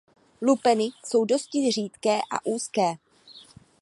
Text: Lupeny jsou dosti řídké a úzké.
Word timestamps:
Lupeny 0.41 0.89
jsou 1.05 1.25
dosti 1.25 1.71
řídké 1.71 2.19
a 2.31 2.45
úzké. 2.45 2.95